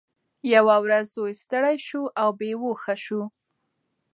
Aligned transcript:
یوه 0.53 0.75
ورځ 0.85 1.05
زوی 1.15 1.33
ستړی 1.43 1.75
شو 1.87 2.03
او 2.21 2.29
بېهوښه 2.39 2.95
شو. 3.03 3.21